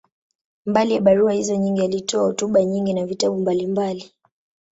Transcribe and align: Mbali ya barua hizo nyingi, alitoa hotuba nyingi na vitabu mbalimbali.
Mbali 0.65 0.93
ya 0.93 1.01
barua 1.01 1.33
hizo 1.33 1.55
nyingi, 1.55 1.81
alitoa 1.81 2.23
hotuba 2.23 2.63
nyingi 2.63 2.93
na 2.93 3.05
vitabu 3.05 3.37
mbalimbali. 3.39 4.11